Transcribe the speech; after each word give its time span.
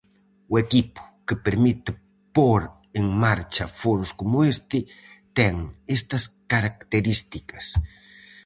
O 0.53 0.55
equipo, 0.65 1.01
que 1.27 1.35
permite 1.45 1.91
pór 2.35 2.61
en 2.99 3.05
marcha 3.23 3.65
foros 3.79 4.11
como 4.19 4.37
este, 4.53 4.79
ten 5.37 5.55
estas 5.97 6.23
características: 6.51 7.65